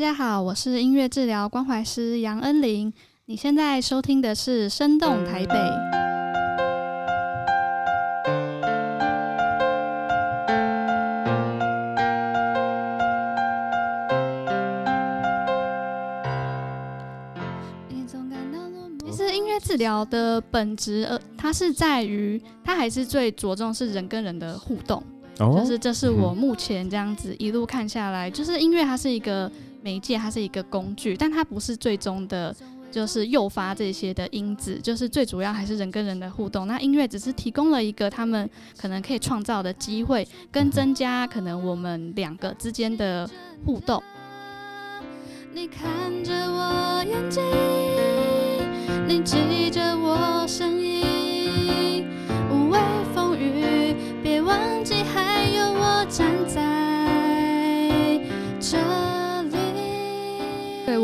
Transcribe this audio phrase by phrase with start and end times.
[0.00, 2.90] 家好，我是音乐治疗关怀师杨恩玲。
[3.26, 5.54] 你现在收听的是《生动台北》。
[19.04, 25.02] 其实音乐治疗的本质，呃，它是在于，它还是最着重是人跟人的互动。
[25.40, 29.50] 哦，就是这是我目前这样子一路看下来，就是音乐它是一个
[29.82, 32.54] 媒介，它是一个工具，但它不是最终的。
[32.92, 36.66] 就是诱发这些的因子，就是最主要还是人跟人的互动。
[36.66, 43.30] 那音乐只是提供了一个他们可能可以创造的机会，跟增加可能我们两个之间的
[43.64, 44.02] 互动。
[45.54, 45.86] 你看
[46.24, 47.44] 着我眼睛，
[49.06, 50.99] 你记着我声音，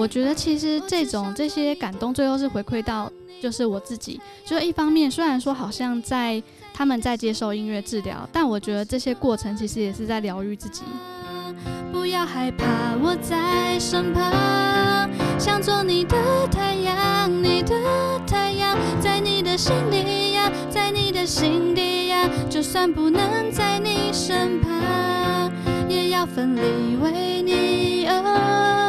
[0.06, 3.10] 我觉得其实这种这些感动，最后是回馈到
[3.42, 4.20] 就是我自己。
[4.44, 6.40] 就一方面，虽然说好像在
[6.72, 10.82] 他们在接受音乐治疗，但我觉得这些过程其实也是在疗愈自己。
[11.90, 16.16] 不要害怕，我在身旁，想做你的
[16.52, 17.74] 太阳，你的
[18.28, 25.50] 太阳，在你的心里呀，在你的心底呀，就算不能在你身旁，
[25.88, 28.85] 也要奋力为你而。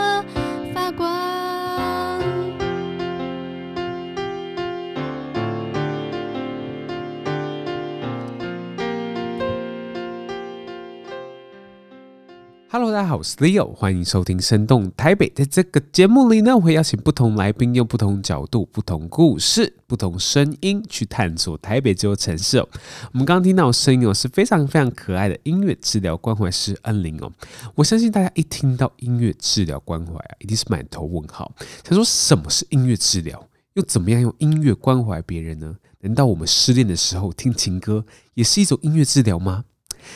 [12.69, 15.29] Hello，大家好，我是 Leo，欢迎收听《生动台北》。
[15.33, 22.67] 在这个节目里呢，我会邀请不同来宾，用不同角度、不同故事、不同声音去探索台北这座城市哦。
[23.13, 27.31] 我们刚刚听到的声音哦，是非常非常可爱的音乐治疗关怀师恩玲哦。
[27.73, 31.49] 我相信大家一听到音乐治疗关怀啊，一定是满头问号，
[31.85, 33.41] 想说什么是音乐治疗？
[33.75, 35.77] 又怎么样用音乐关怀别人呢？
[36.01, 39.63] 难道我们失恋的时候听情歌也是一种音乐治疗吗？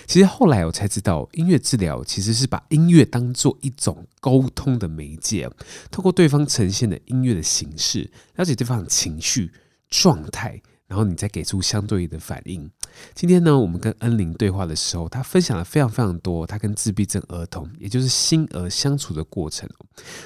[0.08, 5.50] 其实后来我才知道，音乐治疗其实是把音乐当做一种沟通的媒介，
[5.90, 9.52] 透过对方呈现的音乐的形式，了解对方的情绪
[9.90, 12.70] 状态，然后你再给出相对应的反应。
[13.14, 19.70] 今天呢，我们跟恩玲对话的时候，她分享了非常非常多她跟自闭症儿童，也就是心儿相处的过程。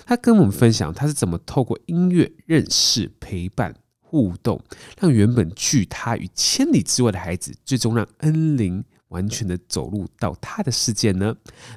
[0.06, 4.60] 她跟我们分享她是怎么透过音乐认识、陪伴、互动，
[5.00, 8.84] 让原本拒她于千里之外的孩子，最终让恩玲。
[9.16, 11.34] 完全的走入到他的世界呢？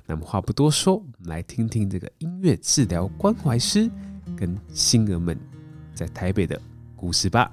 [0.07, 3.89] 那么话不多说，我们来听听这个音乐治疗关怀师
[4.37, 5.39] 跟星儿们
[5.95, 6.61] 在台北的
[6.97, 7.53] 故事吧。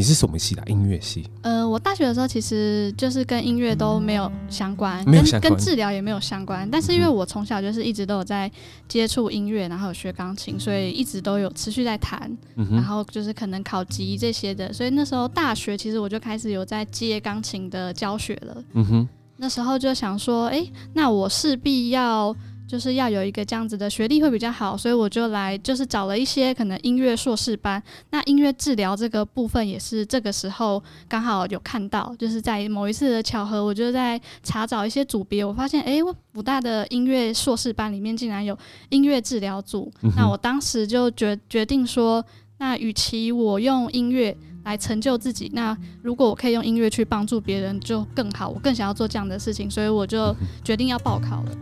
[0.00, 0.62] 你是什么系的？
[0.66, 1.28] 音乐系？
[1.42, 6.66] 呃，我大学的时候其实就是跟音乐都没有相关，跟跟治疗也没有相关。
[6.70, 8.50] 但是因为我从小就是一直都有在
[8.88, 12.34] 接触音乐，然后有学钢琴，所以一直都有持续在弹。
[12.56, 18.64] 嗯、然后就是可能考级这些的，所以那时候大学其实我就开始有在接钢琴的教学了。
[18.72, 22.34] 嗯哼，那时候就想说，哎、欸，那我势必要。
[22.70, 27.82] 就是要有一个这样子的学历会比较好，所以我就来就是找了一些可能音乐硕士班。
[28.10, 38.56] 那音乐治疗这个部分也是这个时候刚好有看到，就是在某一次的巧合，我就在查找一些组别，我发现哎，我辅大的音乐硕士班里面竟然有
[38.90, 39.90] 音乐治疗组。
[40.02, 42.24] 嗯、那我当时就决决定说，
[42.58, 48.48] 那与其我用音乐来成就自己，那如果我可以用音乐去帮助别人就更好。
[48.48, 50.32] 我更想要做这样的事情，所以我就
[50.62, 51.52] 决定要报考了。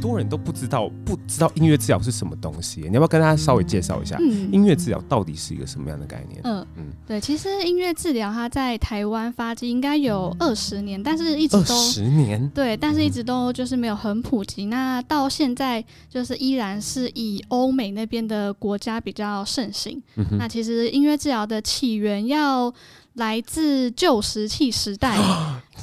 [0.00, 4.16] 多人都不知道，不知道音乐治疗是什么东西，你要不要跟大家稍微介绍一下？
[4.20, 6.40] 嗯，音乐治疗到底是一个什么样的概念？
[6.44, 14.64] 嗯嗯，对，其实音乐治疗它在台湾发迹应该有二十年，但是一直都十年，对，但是一直都就是没有很普及。
[14.64, 20.02] 嗯、那到现在就是依然是以欧美那边的国家比较盛行。
[20.16, 22.72] 嗯、那其实音乐治疗的起源要
[23.14, 25.16] 来自旧石器时代。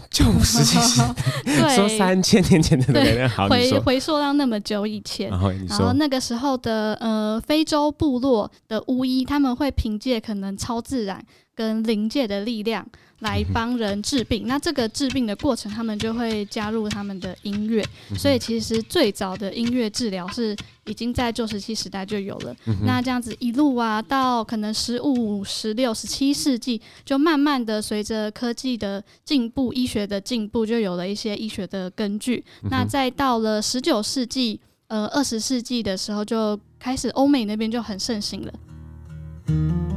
[0.09, 1.13] 旧石器时代，
[1.43, 11.21] 对，说三千年前的那个好，回回溯到那么久以前，然后，然后那个时候的呃非洲部落的巫医，他们会凭借可能超自然
[11.53, 12.87] 跟灵界的力量。
[13.19, 17.83] 来帮人治病，那这个治病的过程，他们就会加入他们的音乐，
[18.15, 20.55] 所以其实最早的音乐治疗是
[20.85, 22.55] 已经在旧石器时代就有了。
[22.85, 32.43] 那这样子一路啊，到可能十五、十六、十七世纪，就慢慢的随着科技的进步、医学的进步，就有了一些医学的根据。
[32.61, 34.59] 嗯、那再到了十九世纪，
[34.89, 39.96] 呃，二十世纪的时候，就开始欧美那边就很盛行了。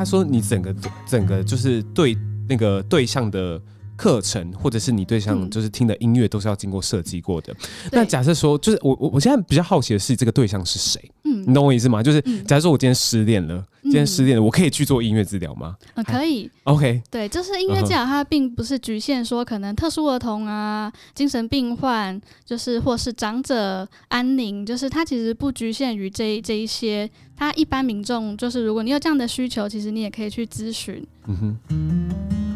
[0.00, 0.74] 他说：“你整个
[1.06, 2.16] 整个就是对
[2.48, 3.60] 那个对象的
[4.00, 7.52] 课程，或者是你对象就是听的音乐，都是要经过设计过的。
[7.52, 10.98] 嗯、那假设说，就是我我我现在比较好奇的是，这个对象是谁？
[11.24, 12.02] 嗯，你懂我意思吗？
[12.02, 15.76] 就是假如说我今天失恋了，嗯、今天失恋了，我可以去做音乐治疗吗？
[15.96, 16.50] 嗯，可以。
[16.64, 27.10] OK，对，就是音乐治疗，它并不是局限说可能特殊儿童啊、精神病患，就是或是长者安宁，就是它其实不局限于这这一些。
[27.36, 31.06] 它一般民众就是，如果你有这样的需求，其实你也可以去咨询。
[31.26, 32.49] 嗯哼。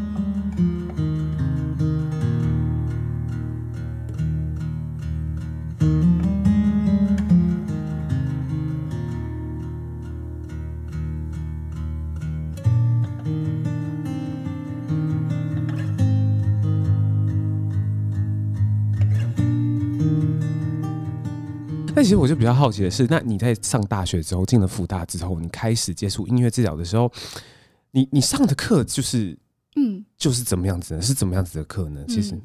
[22.04, 27.10] 其实我就比较好奇的是，那你在上大学之后，进了复大之后，你开始接触音乐治疗的时候，
[27.92, 29.34] 你你上的课就是，
[29.76, 31.00] 嗯，就是怎么样子呢？
[31.00, 32.04] 是怎么样子的课呢？
[32.06, 32.38] 其实，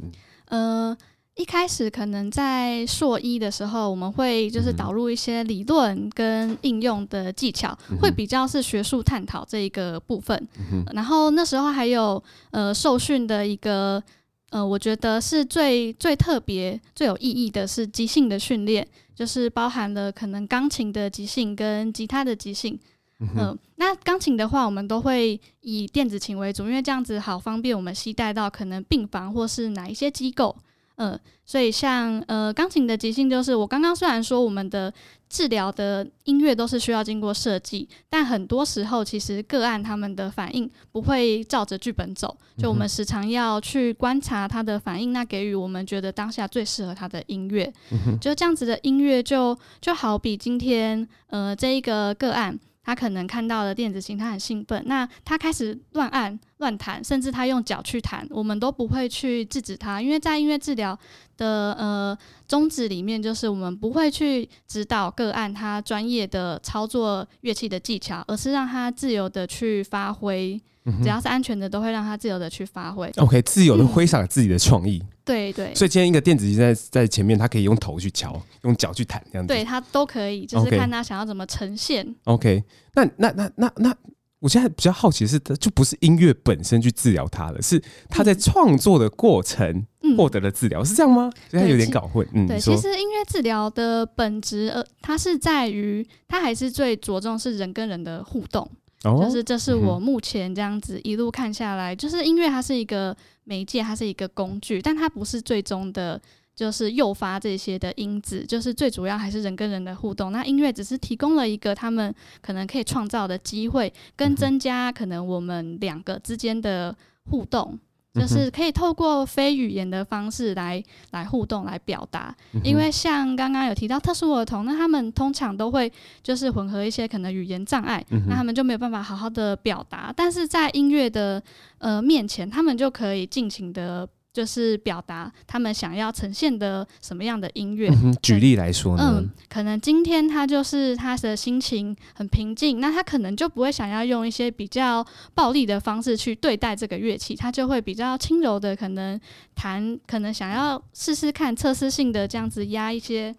[0.45, 0.97] 嗯、呃，
[1.35, 10.47] 一开始可能在硕一的时候，我们会就是导入一些理论跟应用的技巧，嗯、会比较是学术探讨这一个部分。
[10.71, 14.01] 嗯、然后那时候还有呃受训的一个。
[14.51, 22.79] 呃，我觉得是最最特别、最有意义的是即兴的训练，就是包含了可能钢琴的即兴跟吉他的即兴。
[23.19, 30.55] 嗯、呃，那钢琴的话，我们都会以电子琴为主，因为这样子好方便我们携带到可能病房或是哪一些机构。
[30.95, 34.93] 嗯、呃，所以像呃钢琴的即兴，就是我刚刚虽然说我们的
[35.29, 47.71] 治疗的音乐都是需要经过设计，但很多时候其实个案他们的反应不会照着剧本走，就我们时常要去观察他的反应，那给予我们觉得当下最适合他的音乐，
[48.19, 52.59] 就这样子的音乐就就好比今天呃这一个个案。
[52.81, 60.97] 他可能看到了电子琴，他很兴奋，那他开始乱按乱弹，甚至他用脚去弹，我们都不会去制止他，因为在音乐治疗
[61.39, 62.15] 的呃
[62.47, 70.61] 宗旨里面，就是我们不会去指导个案他专业的操作乐器的技巧，而是让他自由的去发挥。
[71.03, 73.11] 只要是安全的，都会让他自由的去发挥。
[73.17, 74.97] OK，自由的挥洒自己的创意。
[75.03, 75.75] 嗯、对对。
[75.75, 79.53] 所以今天一个电子琴在在前面，他可以用头去敲，用脚去弹，这样子。
[79.53, 82.15] 对，他都可以，就是看他想要怎么呈现。
[82.23, 82.63] OK，
[82.95, 83.95] 那那那那那，
[84.39, 89.85] 我现在比较好奇的是，就不是音乐本身去治疗他了，是他在创作的过程
[90.17, 91.29] 获得了治疗，嗯、是这样吗？
[91.49, 92.27] 所以他有点搞混。
[92.33, 98.69] 嗯，对，其实音乐治疗的本质，呃，它是在于，它还是最着重是人跟人的互动。
[99.01, 103.15] 就是这是我目前这样子一路看下来，就是音乐它是一个
[103.45, 106.21] 媒介，它是一个工具，但它不是最终的，
[106.59, 110.29] 就是诱发这些的因子，就是最主要还是人跟人的互动。
[110.29, 116.93] 那音乐只是提供了一个他们可能可以创造的机会，跟增加可能我们两个之间的
[117.29, 117.79] 互动。
[118.11, 125.89] 就是可以透过非语言的方式来来互动、来表达，因为像刚刚有提到特殊儿童，那他们通常都会
[126.23, 131.41] 就是混合一些可能语言障碍，那他们就没有办法好好的表达，但是在音乐的
[131.77, 134.09] 呃面前，他们就可以尽情的。
[134.31, 137.89] 就是表达他们想要呈现的什么样的音乐。
[137.89, 138.15] 嗯。
[138.21, 139.19] 举例来说呢？
[139.19, 149.19] 嗯，可能今天他就是他的心情很平静，那他可能就不会想要用一些比较暴力的方式去对待这个乐器，他就会比较轻柔的可能
[149.55, 153.35] 弹，可能想要试试看测试性的这样子压一些，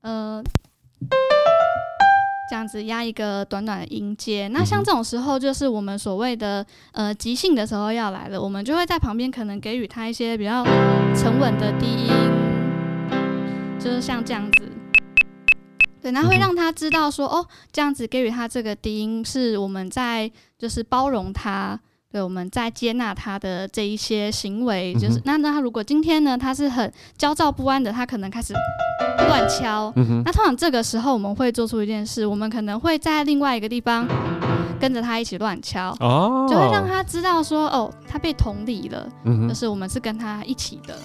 [0.00, 0.42] 呃。
[2.50, 10.64] 这样子压一个短短的音阶，那像这种时候，就是我们所谓的呃即兴的时候要来了，我们就会在旁边可能给予他一些比较
[11.14, 12.10] 沉稳的低音，
[13.78, 14.68] 就是像这样子，
[16.02, 20.28] 对，那会让他知道说哦，这样子给予他这个低音是我们在
[20.58, 21.78] 就是包容他。
[22.12, 28.52] 对，我们在接纳他的这一些行为，就是、嗯、那那他如果今天呢，他是很焦躁不安的，他可能开始
[29.28, 29.92] 乱敲。
[29.94, 34.08] 嗯、那通常这个时候我们会做出一件事，我们可能会在另外一个地方
[34.80, 40.98] 跟着他一起乱敲，哦、就会让他知道说，哦，他被同理了，嗯、就是我们是跟他一起的。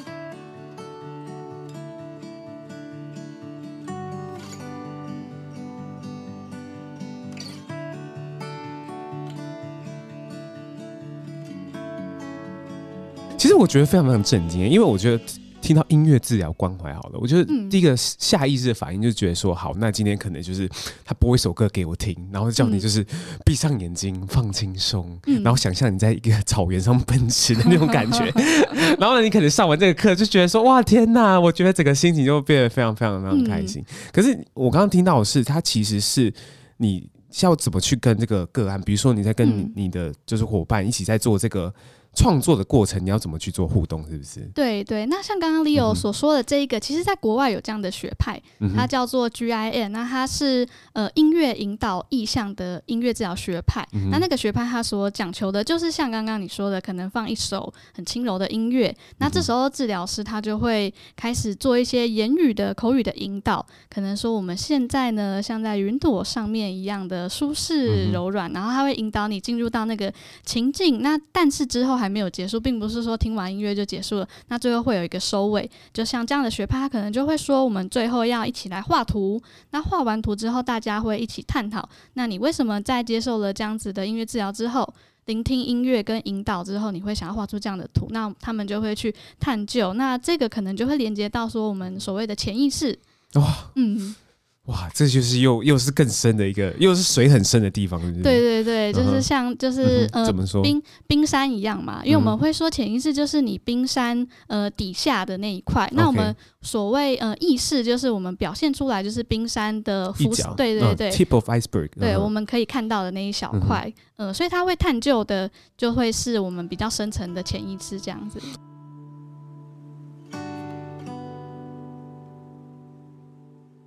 [13.46, 15.24] 其实我觉得非常非常震惊，因为我觉得
[15.62, 20.68] 听到音乐治疗关怀好了，我觉得第一个下意识的反应就是觉得说，好，那今天可能就是
[21.04, 23.06] 他播一首歌给我听，然后叫你就是
[23.46, 28.26] 闭上眼睛放轻松，嗯、然后想象你在一个草原上奔驰的那种感觉，
[28.98, 33.80] 然后呢，你可能上完这个课就觉得说，哇，天哪，我觉得整个心情就变得非常非常非常开心。
[33.88, 36.34] 嗯、可是我刚刚听到的是，他其实是
[36.78, 37.08] 你
[37.42, 41.72] 要怎么去跟这个个案，比如说你在跟你你的就是伙伴一起在做这个。
[42.16, 44.04] 创作的过程，你要怎么去做互动？
[44.10, 44.40] 是不是？
[44.56, 48.42] 对对，那像刚刚 Leo 所说的这一个，嗯、其实在国外有这样的学派，
[48.76, 53.86] 它叫做 GIN，那它是呃音乐引导意向的音乐治疗学派。
[53.94, 70.14] 嗯、那那个学派它所讲求的就是像刚刚你说的，可能放一首很轻柔的音乐，那这时候治疗师他就会开始做一些言语的口语的引导，可能说我们现在呢像在云朵上面一样的舒适柔软，嗯、然后他会引导你进入到那个
[70.46, 71.02] 情境。
[71.02, 74.28] 那但是之后还还没有结束，并不是说听完音乐就结束了。
[74.50, 79.42] 那最后会有一个收尾，就像这样的学派，他可能就会说，我们最后要一起来画图。
[79.72, 81.90] 那画完图之后，大家会一起探讨。
[82.14, 84.88] 那你为什么在接受了这样子的音乐治疗之后，
[85.26, 88.08] 聆听音乐跟引导之后，你会想要画出这样的图？
[88.12, 89.94] 那他们就会去探究。
[89.96, 93.00] 那这个可能就会连接到说我们所谓的潜意识。
[93.34, 94.16] 哇，嗯。
[94.66, 98.02] 哇，这就是又又是更深的一个，又是水很深的地方？
[98.24, 100.64] 对对对，就是像就是、嗯、呃，怎么说？
[100.64, 105.86] 冰冰山一样嘛，因为我们会说潜意识就是你冰山呃底下的那一块。
[105.92, 113.86] 嗯、那我们所谓呃意识，就是我们表现出来就是冰山的浮，角对对对、嗯、，tip of iceberg，对，嗯、我们可以看到的那一小块，
[114.18, 118.40] 嗯，呃，所以它会探究的就会是我们比较深层的潜意识这样子。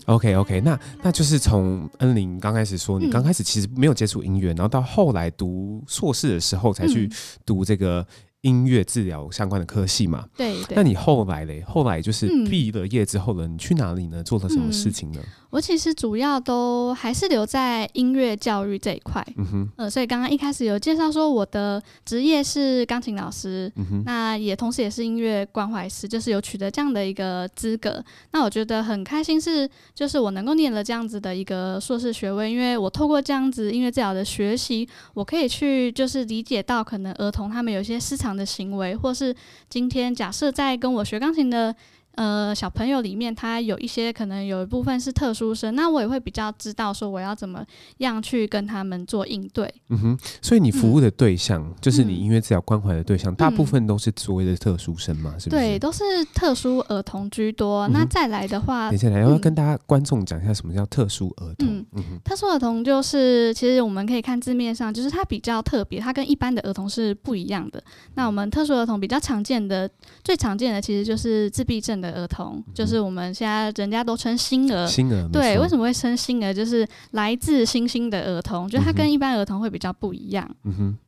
[0.06, 7.10] OK OK，那那就是从恩玲刚开始说，你刚开始其实没有接触音乐，嗯、然后到后来读硕士的时候才去
[7.44, 8.06] 读这个。
[8.42, 10.76] 音乐治疗相关的科系嘛，对，对。
[10.76, 11.60] 那你后来嘞？
[11.66, 14.22] 后来就是毕了业之后了，嗯、你去哪里呢？
[14.22, 15.20] 做了什么事情呢？
[15.50, 19.26] 我其实主要都还是留在音乐教育这一块。
[19.36, 19.68] 嗯哼。
[19.76, 24.02] 呃，所以刚刚一开始有介绍说我的职业是钢琴老师，嗯哼。
[24.06, 28.04] 那也同时也是音乐关怀师，就是有取得这样的一个资格。
[28.30, 38.38] 那我觉得很开心是，就是我能够念了这样子的一个硕士学位，因为我透过这样子音乐治疗的学习，我可以去就是理解到可能儿童他们有些失常。
[38.38, 39.34] 的行为，或是
[39.68, 41.74] 今天假设在跟我学钢琴的。
[42.18, 47.64] 呃，小朋友里面，他有一些可能有一部分是特殊生，那我也会比较知道说我要怎么
[47.98, 49.72] 样去跟他们做应对。
[49.90, 55.62] 嗯哼，所以你服务的对象，嗯、就是你音乐治疗关怀的对象，嗯、大部分都是所谓的特殊生嘛，是不是？
[55.62, 56.02] 对，都是
[56.34, 57.86] 特殊儿童居多。
[57.86, 61.68] 嗯、那再来的话，接下来要跟大家观众讲一下什么叫特殊儿童？
[61.68, 67.80] 嗯，嗯哼特殊儿童就是其实我们可以看字面上，就是它比较特别，它跟一般的儿童是不一样的。
[68.16, 69.88] 那我们特殊儿童比较常见的、
[70.24, 72.07] 最常见的其实就是自闭症的。
[72.12, 76.52] 儿童就是我们现在人家都称星儿，星儿对，为什么会称星儿？
[76.52, 80.48] 就是来自星星的儿童，就他跟一般儿童会比较不一样。
[80.64, 80.98] 嗯哼，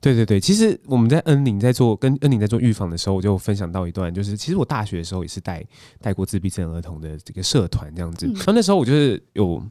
[0.00, 5.64] 对对对，其实我们在恩宁在做跟恩宁在做预防的时候，我就分享到一段，就是其实我大学的时候也是带
[6.00, 8.26] 带过自闭症儿童的这个社团这样子。
[8.26, 9.62] 那、嗯、那时候我就是有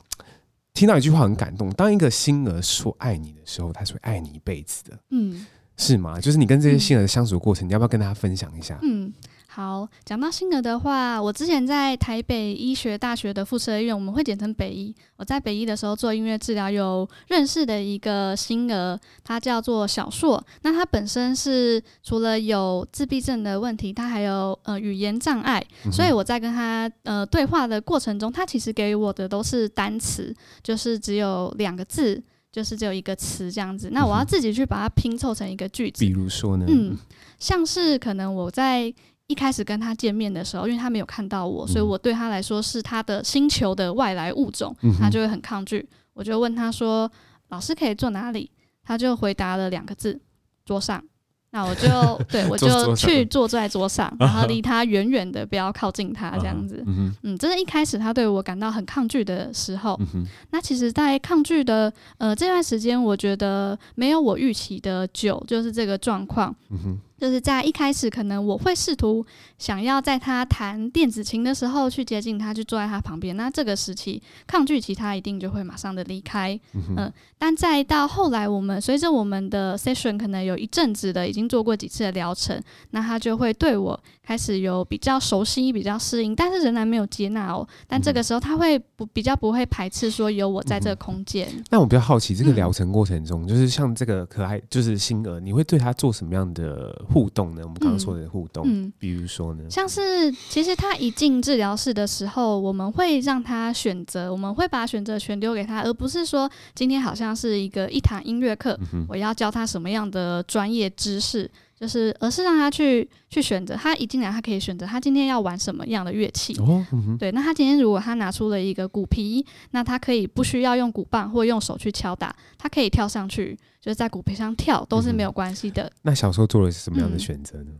[0.74, 5.00] 听到一句话很感动，当一个星儿说爱你的时候，他是会爱你一辈子的。
[5.12, 5.46] 嗯，
[5.78, 6.20] 是吗？
[6.20, 8.80] 就是你跟这些星儿的相处的过程，嗯、你要不要跟大家分享一下？
[8.82, 9.14] 嗯。
[9.56, 14.92] 好，讲到星儿的话，我之前在台北医学大学的附设医院，我们会简称北医。
[15.16, 20.44] 我在北医的时候做音乐治疗，有认识的一个星儿，他叫做小硕。
[20.64, 32.20] 那他本身是除了有自闭症的问题，他还有呃语言障碍，嗯、所以我在跟他呃对话的过程中，他其实给我的都是单词，就是只有两个字，
[32.52, 33.90] 就是只有一个词这样子。
[33.92, 36.04] 那我要自己去把它拼凑成一个句子。
[36.04, 36.66] 比如说呢？
[36.68, 36.98] 嗯，
[37.38, 38.92] 像是可能我在。
[39.34, 45.90] 一开始跟他见面的时候，因为他没有看到我，所以我对他来说是他的星球的外来物种，嗯、他就会很抗拒。
[46.14, 47.12] 我就问他说
[47.50, 48.52] ：“老师可以坐哪里？”
[48.86, 50.22] 他就回答了两个字
[50.64, 51.04] ：“桌上。”
[51.50, 51.88] 那我就
[52.30, 56.84] 对我就去坐在桌上，然后离他远远的，不要靠近他这样子。
[56.88, 60.00] 嗯哼，嗯，这是一开始他对我感到很抗拒的时候。
[60.16, 66.56] 嗯、那其实，在抗拒的呃这段时间，我觉得没有我预期的久，就是这个状况。
[66.72, 69.26] 嗯哼就是在一开始，可能我会试图
[69.58, 73.38] 想要在他弹电子琴的时候去接近他，去坐在他旁边。
[73.38, 76.60] 那这个时期抗拒其他，一定就会马上的离开。
[76.74, 87.66] 嗯、呃，但再到后来，我们随着我们的 session 可能有一阵子的已经做过几次的疗程，那他就会对我开始有比较熟悉、比较适应，但是仍然没有接纳哦。
[87.88, 91.48] 但这个时候他会不比较不会排斥说有我在这个空间。
[91.70, 97.02] 那我比较好奇，这个疗程过程中，嗯、就是像这个可爱就是星儿，你会对他做什么样的？
[97.14, 97.62] 互动呢？
[97.64, 111.50] 我们刚刚说的互动，嗯，比如说呢，像是其实他一进治疗室的时候，我们会让他选择，我们会把选择权留给他，而不是说今天好像是一个一堂音乐课，嗯，我要教他什么样的专业知识。
[111.84, 113.76] 就是，而是让他去去选择。
[113.76, 116.56] 他一进来，他可以选择他今天要玩什么样的乐器。
[116.62, 125.92] 哦嗯、对，那他今天如果他拿出了一个鼓皮，那他可以不需要用鼓棒或用手去敲打，他可以跳上去，就是在鼓皮上跳都是没有关系的、嗯。
[126.04, 127.72] 那小时候做了什么样的选择呢？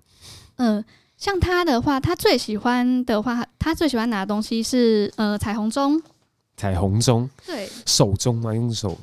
[0.58, 6.04] 嗯、呃，像他的话，他最喜欢的话，他最喜欢拿的东西是呃彩虹钟。
[6.58, 8.54] 彩虹钟，对，手钟吗？
[8.54, 8.98] 用手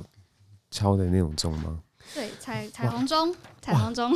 [0.70, 1.78] 敲的那种钟吗？
[2.14, 3.34] 对，彩彩虹钟。
[3.62, 4.10] 彩虹钟，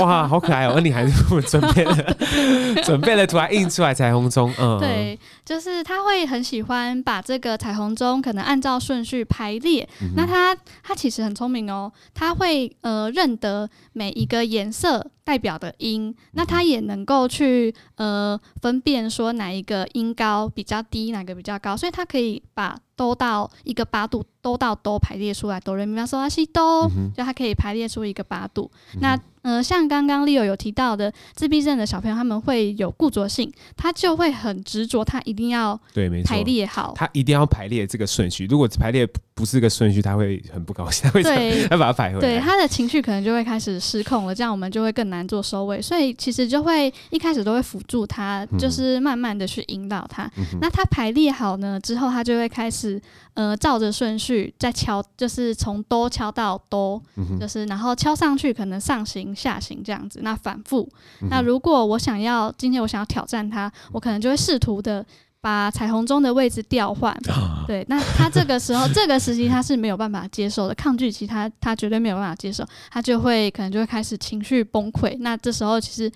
[0.00, 0.72] 哇，好可爱哦！
[0.74, 2.16] 而你还是准备了，
[2.82, 9.88] 准备了图案印出来彩虹钟，嗯，对，就是他会很喜欢把这个彩虹钟可能按照顺序排列。
[10.02, 10.52] 嗯、那他
[10.82, 28.68] 他其实很聪明哦，他会呃认得每一个颜色代表的音，那他也能够去呃分辨说哪一个音高比较低，哪个比较高，所以他可以把哆到一个八度，哆到哆排列出来，哆来咪发嗦拉西哆，就它可以排列出一个八度。
[29.00, 38.46] 那呃，像刚刚 Leo 有提到的，自闭症的小朋友他们会有固着性，他就会很执着，他一定要对，没错，排列好，他一定要排列这个顺序。
[38.46, 45.80] 如果排列不是个顺序，他会很不高兴，他会对，他把它摆回来，对，他的情绪可能就会开始失控了，这样我们就会更难做收尾。
[45.80, 50.24] 所以其实就会一开始都会辅助他，就是慢慢的去引导他。
[50.36, 53.00] 嗯、那他排列好呢之后，他就会开始
[53.38, 59.32] 呃照着顺序再敲，就是从哆敲到哆，嗯，就是然后敲上去可能上行。
[59.32, 60.88] 下行这样子，那反复。
[61.30, 65.04] 那如果我想要今天我想要挑战它，我可能就会试图的
[65.40, 67.16] 把彩虹钟的位置调换。
[67.64, 75.16] 对，那他这个时候 这个时期他是没有办法接受的，抗拒期他他绝对没有办法接受，他就会可能就会开始情绪崩溃。
[75.20, 76.10] 那这时候其实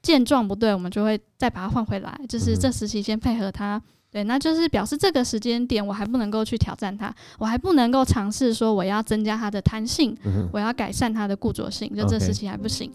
[0.00, 3.82] 见状不对，我们就会再把它换回来，就是这时期先配合他。
[4.10, 12.90] 对，那就是表示这个时间点我还不能够去挑战他，我还不能够尝试说我要增加他的弹性，嗯，我要改善他的固着性，就这时期还不行。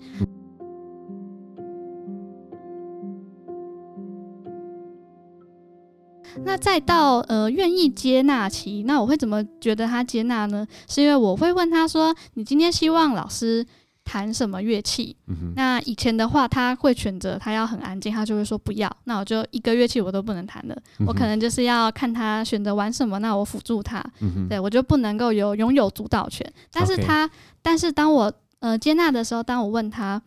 [6.44, 10.66] 那再到呃愿意接纳期，那我会怎么觉得他接纳呢？
[10.90, 13.64] 是因为我会问他说：“你今天希望老师？”
[14.04, 15.16] 弹什么乐器？
[15.28, 15.54] 嗯？
[15.56, 18.90] 那以前的话，他会选择他要很安静，他就会说不要。
[19.06, 24.04] 那我就一个乐器我都不能弹了，嗯，我可能就是要看他选择玩什么，那我辅助他。
[24.20, 26.46] 嗯、对我就不能够有拥有主导权。
[26.72, 27.30] 但是他
[27.62, 30.22] 但是当我呃接纳的时候，当我问他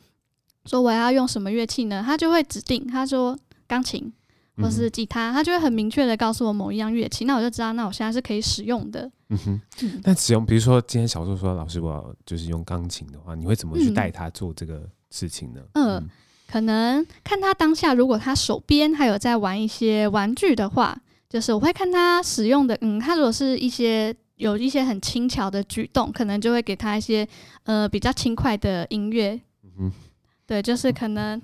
[0.65, 2.03] 说我要用什么乐器呢？
[2.05, 4.13] 他就会指定，他说钢琴。
[4.57, 9.11] 或是吉他，他就会很明确的告诉我某一样乐器，那我就知道，那我现在是可以使用的。
[9.29, 9.61] 嗯哼，
[10.05, 15.61] 那使用，比如说今天小树说老师我要就是用钢琴的话，你会怎么去带他做这个事情呢？
[15.75, 16.11] 嗯，嗯
[16.49, 20.97] 可能看他当下，如果他手边还有在玩一些玩具的话，
[21.29, 27.29] 就是我会看他使用的，嗯，他如果是一些有一些很轻巧的举动，可能就会给他一些
[27.65, 29.39] 呃比较轻快的音乐。
[29.65, 29.93] 嗯哼，
[30.47, 31.43] 对，就是可能。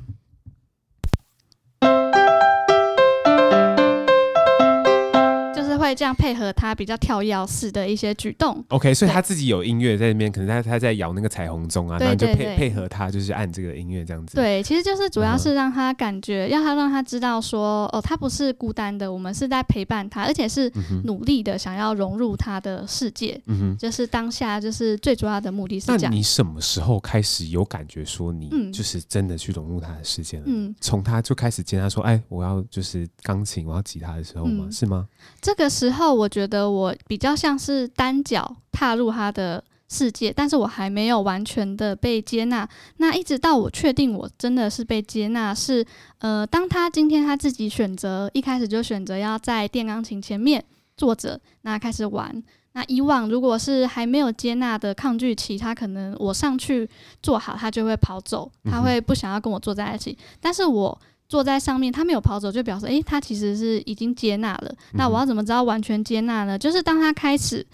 [5.83, 8.65] 会这样配合他比较跳跃式的一些举动。
[8.69, 14.37] OK，所以他自己有音乐在那边，可能他他在摇那个彩虹钟啊，然后就配配合他，就是按这个音乐这样子。
[14.37, 20.73] 对，其实就是主要是让他感觉，要他让他知道说，哦，他不是孤单的，我们是在陪伴他，而且是
[21.05, 23.41] 努力的想要融入他的世界。
[23.47, 26.03] 嗯哼，就是当下就是最主要的目的是这样。
[26.03, 30.45] 那你什么时候开始有感觉说你就是真的去融入他的世界了？
[30.47, 34.65] 嗯，从他就开始接他说，哎，我要就是钢琴，我要吉他的时候吗？
[34.69, 35.09] 嗯，是吗？
[35.41, 42.69] 这个时候，我觉得我比较像是单脚踏入他的世界，但是我还没有完全的被接纳。
[42.99, 45.85] 那一直到我确定我真的是被接纳，是
[46.19, 50.63] 呃，当他今天他自己选择一开始就选择要在电钢琴前面
[50.97, 52.43] 坐着，那开始玩。
[52.75, 56.89] 那以往如果是还没有接纳的抗拒期，他可能我上去
[57.23, 60.17] 坐好，他就会跑走，他会不想要跟我坐在一起。
[60.41, 60.99] 但是我
[61.33, 64.77] 坐在上面，他没有跑走，就表示诶、欸，他其实是已经接纳了、嗯。
[64.99, 66.59] 那我要怎么知道完全接纳呢？
[66.59, 67.67] 就是当他开始，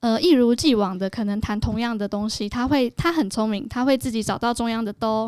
[0.00, 5.26] 呃，一如既往的可能弹同样的东西，他会，他很聪明，他会自己找到中央的哆，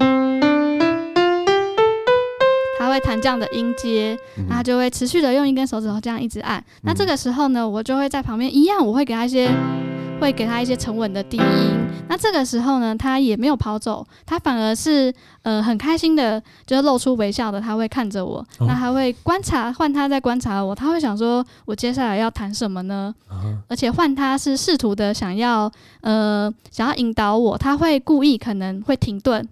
[2.79, 4.15] 他会弹这样的音阶，
[4.51, 6.63] 那他就会持续的用一根手指头这样一直按。
[6.83, 9.51] 那这个时候呢，我就会在旁边一样，我会给他一些。
[10.21, 11.45] 会给他一些沉稳的低音，
[12.09, 23.15] 那这个时候呢，他也没有跑走，他反而是呃很开心的，就是露出微笑的，他会看着我，那他会观察，换他在观察我，他会想说，我接下来要谈什么呢？
[23.69, 29.47] 而且换他是试图的想要呃想要引导我，他会故意可能会停顿。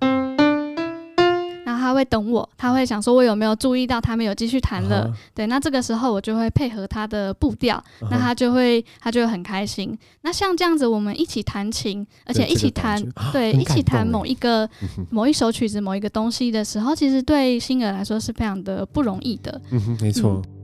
[1.75, 5.07] 他会等我，他会想说我有没有注意到他们有继续弹了。
[5.07, 5.31] Uh -huh.
[5.35, 8.09] 对，那这个时候我就会配合他的步调，uh -huh.
[8.11, 9.99] 那他就会他就会很开心。
[10.21, 13.03] 那像这样子，我们一起弹琴，而且一起弹，
[13.33, 14.69] 对，对，一起弹某一个
[15.11, 19.59] 某一首曲子、某一个东西的时候，其实对新儿来说是非常的不容易的。
[19.71, 20.43] 嗯哼，没错。
[20.45, 20.56] 嗯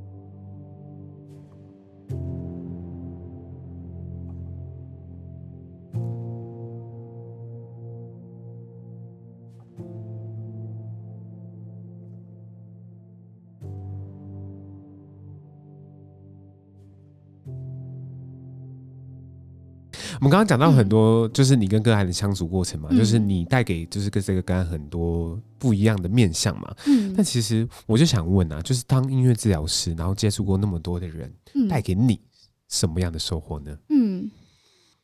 [20.33, 26.75] 刚刚讲到很多，就是你跟个案的相处过程嘛，嗯、就是你带给就是跟这个个案很多不一样的面相嘛。
[26.87, 27.13] 嗯。
[27.15, 31.31] 但其实我就想问啊，就是当音乐治疗师，然后接触过那么多的人，
[31.69, 32.19] 带给你
[32.71, 33.77] 什么样的收获呢？
[33.91, 34.31] 嗯，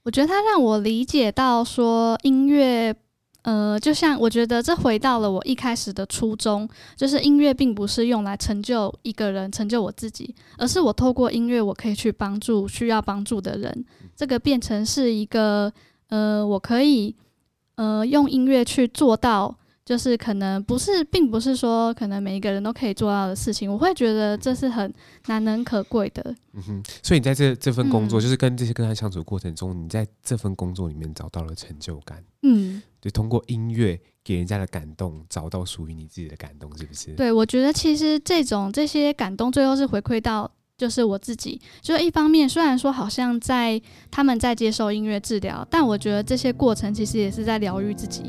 [0.05, 2.97] 我觉得他让我理解到说音乐。
[3.43, 13.85] 呃，就像我觉得这回到了我一开始的初衷，就是音乐并不是用来成就一个人、成就我自己，而是我透过音乐，我可以去帮助需要帮助的人。
[14.15, 15.73] 这个变成是一个
[16.09, 17.15] 呃，我可以
[17.77, 19.57] 呃用音乐去做到。
[19.89, 24.93] 就是可能不是，并不是说可能每一个人都可以做到的事情，我会觉得这是很
[25.29, 26.23] 难能可贵的。
[26.53, 32.23] 嗯哼，所以你在这这份工作，嗯、就是跟这些跟他相处的过程中，你在这份工作里面找到了成就感。
[32.43, 37.13] 嗯，就通过音乐给人家的感动，找到属于你自己的感动，是不是？
[37.13, 41.61] 对，我觉得其实这种这些感动，最后是回馈到就是我自己。
[41.81, 43.81] 就是一方面，虽然说好像在
[44.11, 48.25] 他们在接受音乐治疗，但我觉得这些过程其实也是在疗愈自己。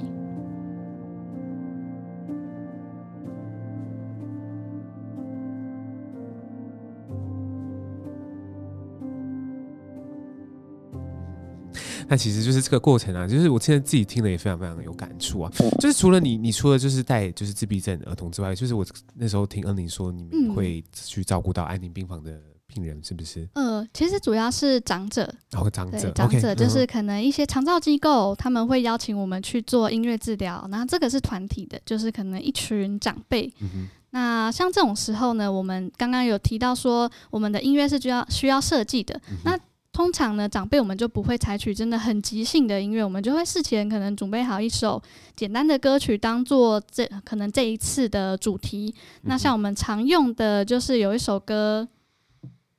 [12.10, 15.52] 那其实就是这个过程啊，就是我现在自己听了也非常非常有感触啊。
[15.80, 23.48] 就是除了你，你除了就是带就是自闭症儿童之外，就是我那时候听恩宁说，你们会去照顾到安宁病房的病人，是不是？
[23.54, 33.54] 呃，其实主要是长者，然哦，长者，长者就是可能一些长照机构，他们会邀请我们去做音乐治疗，然后这个是团体的，就是可能一群长辈。
[33.62, 39.60] 嗯，那像这种时候呢，我们刚刚有提到说，我们的音乐是需要需要设计的，嗯，那。
[40.00, 45.04] 通常呢，长辈我们就不会采取真的很即兴的音乐，我们就会事前可能准备好一首
[45.36, 48.96] 简单的歌曲，当做这可能这一次的主题。
[49.24, 51.86] 那像我们常用的就是有一首歌，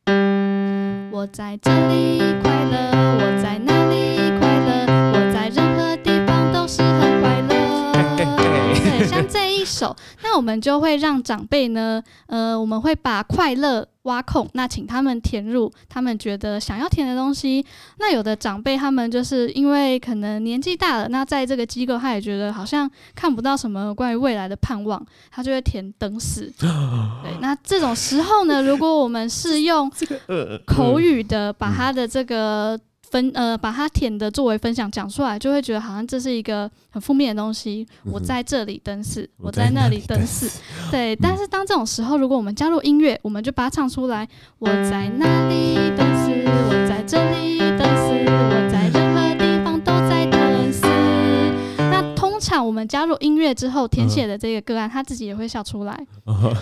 [0.07, 4.20] 我在这里快乐，我在那里
[10.23, 13.87] 那我们就会让长辈呢，呃，我们会把快乐。
[14.05, 17.63] 挖空，那请他们填入他们觉得想要填的东西。
[17.99, 26.51] 那有的长辈他们就是因为可能年纪大了，那在这个机构他也觉得好像看不到什么关于未来的盼望，他就会填等死。
[26.59, 29.93] 对，那这种时候呢，如果我们是用
[30.67, 32.81] 口语的把他的这个。
[33.11, 37.87] 分呃，把它填的作为分享讲出来，就会觉得好像这是一个很负面的东西。
[38.05, 40.61] 嗯、我在这里等死，我在那里等死。
[40.91, 44.29] 对、嗯，但是当这种时候，如果我们加入音乐，我们就把它唱出来。
[44.59, 47.60] 我在那里等死，我在这里
[52.71, 56.07] 我们加入音乐之后，填写的这个个案，他自己也会笑出来，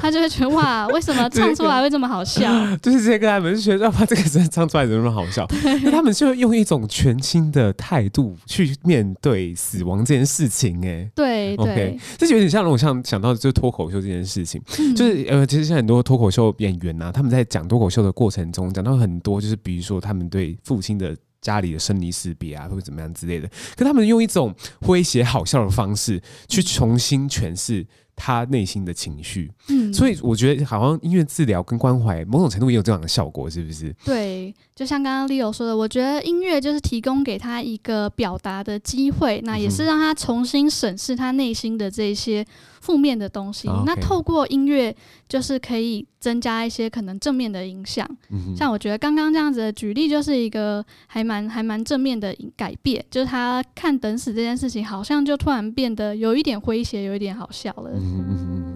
[0.01, 2.51] 他就会觉得哇， 为什么唱出来会这么好笑？
[2.81, 5.47] 就是这些个案们就觉得，哇，这个真的唱出来怎么那么好笑？
[5.85, 6.39] 那他们就。
[6.39, 21.17] 用一种全新的态度去面对死亡这件事情，哎，对，OK，这就有点像我像想到就是脱口秀这件事情，嗯、就是呃，其实现在很多脱口秀演员呐、啊，他们在讲脱口秀的过程中，讲到很多就是比如说他们对父亲的
[21.49, 27.87] 家里的生离死别啊，或者怎么样之类的，可他们用一种诙谐好笑的方式去重新诠释。
[28.21, 33.95] 他内心的情绪，嗯，所以我觉得好像音乐治疗跟关怀，某种程度也有这样的效果，是不是？
[34.05, 42.45] 对，就像刚刚 Leo 说的，我觉得音乐就是提供给他一个表达的机会，那也是让他重新审视他内心的这些
[42.89, 43.69] 负面的东西。
[43.85, 44.97] 那透过音乐，
[45.29, 48.09] 就是可以增加一些可能正面的影响。
[48.31, 57.91] 嗯、像我觉得刚刚这样子的举例，就是一个还蛮还蛮正面的改变，就是他看等死这件事情，好像就突然变得有一点诙谐，有一点好笑了。
[57.93, 58.68] 嗯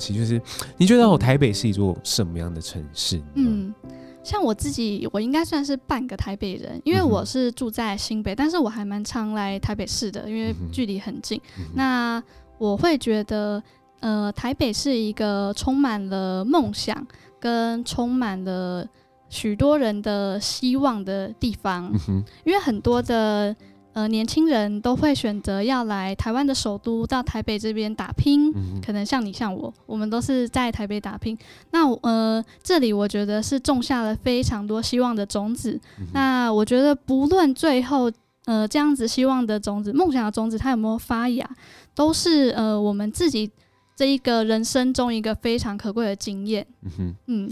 [0.00, 0.40] 奇，就是
[0.78, 3.20] 你觉得我台北是一座什么样的城市？
[3.34, 3.72] 嗯。
[4.22, 11.40] 像我自己，我应该算是半个台北人，因为我是住在新北，嗯、但是我还蛮常来台北市的，因为距离很近。
[11.58, 12.22] 嗯、那
[12.58, 13.62] 我会觉得，
[14.00, 16.94] 呃，台北是一个充满了梦想
[17.40, 18.86] 跟充满了
[19.30, 23.56] 许多人的希望的地方，嗯、因为很多的。
[23.92, 28.52] 呃，年轻人都会选择要来台湾的首都，到台北这边打拼。
[28.54, 31.36] 嗯、可能像你像我，我们都是在台北打拼。
[31.72, 35.78] 那呃，这里我觉得是种下了非常多希望的种子。
[35.98, 38.10] 嗯、那我觉得不论最后
[38.44, 41.48] 呃这样子希望的种子、梦想的种子它有没有发芽，
[41.94, 43.50] 都是呃我们自己
[43.96, 46.66] 这一个人生中一个非常可贵的经验。
[46.82, 47.50] 嗯哼，嗯。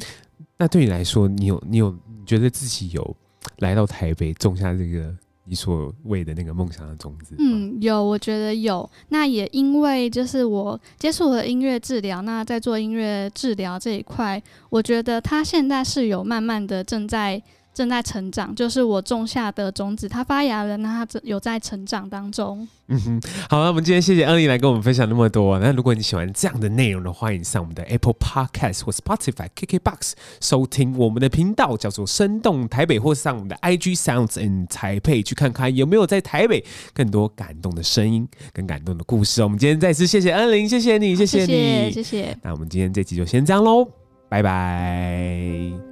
[0.57, 3.16] 那对你来说，你有你有你觉得自己有
[3.59, 5.12] 来到台北种下这个？
[5.49, 8.89] 你所谓的那个梦想的种子，嗯，有，我觉得有。
[9.09, 17.43] 那也因为就是我接触了音乐治疗，那在做音乐治疗这一块，我觉得他现在是有慢慢的正在。
[17.79, 22.67] 正在成长，就是我种下的种子，它发芽了，那它有在成长当中。
[22.88, 25.57] 嗯哼，好，那我们今天谢谢恩玲来跟我们分享那么多。
[25.61, 39.41] 那如果你喜欢这样的内容的话，欢迎上我们的 Apple Podcast 或 Spotify、KKBox 收听我们的频道，叫做生动台北，或上我们的 IG Sounds in Taipei 去看看有没有在台北更多感动的声音跟感动的故事。
[39.45, 41.93] 我们今天再次谢谢恩玲，谢谢你，谢谢你，谢谢。
[41.93, 42.38] 谢谢。
[42.43, 43.87] 那我们今天这集就先这样喽，
[44.29, 45.88] 拜拜。